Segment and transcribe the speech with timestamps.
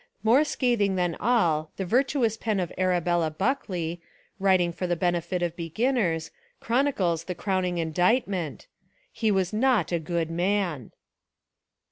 [0.23, 4.01] More scathing than all, the virtuous pen of Arabella Buckley,
[4.39, 8.65] writing for the benefit of beginners, chronicles the crowning indictment,—
[9.11, 10.89] "he was not a good man."